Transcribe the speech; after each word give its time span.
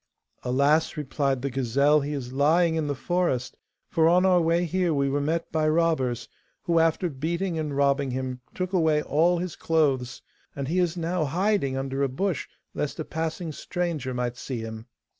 'Alas!' 0.41 0.97
replied 0.97 1.43
the 1.43 1.51
gazelle, 1.51 2.01
'he 2.01 2.11
is 2.13 2.33
lying 2.33 2.73
in 2.73 2.87
the 2.87 2.95
forest, 2.95 3.55
for 3.91 4.09
on 4.09 4.25
our 4.25 4.41
way 4.41 4.65
here 4.65 4.95
we 4.95 5.07
were 5.07 5.21
met 5.21 5.51
by 5.51 5.67
robbers, 5.69 6.27
who, 6.63 6.79
after 6.79 7.07
beating 7.07 7.59
and 7.59 7.77
robbing 7.77 8.09
him, 8.09 8.41
took 8.55 8.73
away 8.73 9.03
all 9.03 9.37
his 9.37 9.55
clothes. 9.55 10.23
And 10.55 10.67
he 10.67 10.79
is 10.79 10.97
now 10.97 11.25
hiding 11.25 11.77
under 11.77 12.01
a 12.01 12.09
bush, 12.09 12.47
lest 12.73 12.99
a 12.99 13.05
passing 13.05 13.51
stranger 13.51 14.11
might 14.11 14.37
see 14.37 14.61
him. 14.61 14.87